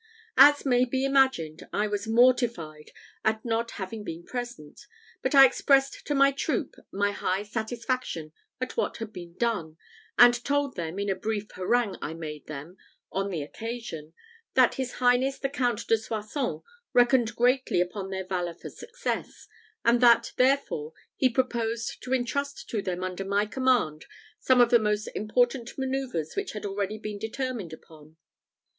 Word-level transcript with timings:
As 0.39 0.65
may 0.65 0.83
be 0.83 1.05
imagined, 1.05 1.67
I 1.71 1.85
was 1.85 2.07
mortified 2.07 2.89
at 3.23 3.45
not 3.45 3.69
having 3.77 4.03
been 4.03 4.23
present; 4.25 4.87
but 5.21 5.35
I 5.35 5.45
expressed 5.45 6.07
to 6.07 6.15
my 6.15 6.31
troop 6.31 6.73
my 6.91 7.11
high 7.11 7.43
satisfaction 7.43 8.31
at 8.59 8.75
what 8.75 8.97
had 8.97 9.13
been 9.13 9.35
done; 9.37 9.77
and 10.17 10.43
told 10.43 10.75
them, 10.75 10.97
in 10.97 11.07
a 11.07 11.13
brief 11.15 11.51
harangue 11.51 11.99
I 12.01 12.15
made 12.15 12.47
them 12.47 12.77
on 13.11 13.29
the 13.29 13.43
occasion, 13.43 14.13
that 14.55 14.73
his 14.73 14.93
highness 14.93 15.37
the 15.37 15.49
Count 15.49 15.85
de 15.85 15.99
Soissons 15.99 16.63
reckoned 16.93 17.35
greatly 17.35 17.79
upon 17.79 18.09
their 18.09 18.25
valour 18.25 18.55
for 18.55 18.71
success; 18.71 19.47
and 19.85 20.01
that, 20.01 20.33
therefore, 20.35 20.93
he 21.15 21.29
proposed 21.29 22.01
to 22.01 22.11
intrust 22.11 22.67
to 22.71 22.81
them, 22.81 23.03
under 23.03 23.23
my 23.23 23.45
command, 23.45 24.07
some 24.39 24.61
of 24.61 24.71
the 24.71 24.79
most 24.79 25.05
important 25.13 25.69
man[oe]uvres 25.77 26.35
which 26.35 26.53
had 26.53 26.65
already 26.65 26.97
been 26.97 27.19
determined 27.19 27.71
upon. 27.71 28.17